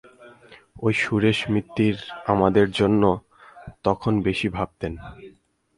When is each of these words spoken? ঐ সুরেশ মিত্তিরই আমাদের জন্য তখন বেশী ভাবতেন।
ঐ 0.83 0.87
সুরেশ 1.01 1.39
মিত্তিরই 1.49 2.05
আমাদের 2.25 2.67
জন্য 2.71 3.03
তখন 3.83 4.13
বেশী 4.21 4.47
ভাবতেন। 4.49 4.93